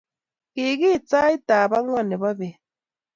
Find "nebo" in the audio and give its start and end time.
2.09-2.29